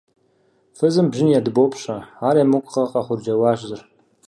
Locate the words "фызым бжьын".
0.77-1.29